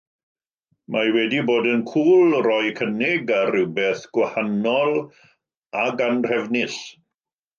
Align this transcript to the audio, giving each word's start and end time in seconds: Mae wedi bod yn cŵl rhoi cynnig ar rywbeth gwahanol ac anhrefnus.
Mae 0.93 1.09
wedi 1.15 1.41
bod 1.49 1.67
yn 1.73 1.83
cŵl 1.89 2.31
rhoi 2.47 2.71
cynnig 2.79 3.29
ar 3.41 3.51
rywbeth 3.55 4.03
gwahanol 4.17 4.97
ac 5.85 6.03
anhrefnus. 6.09 6.79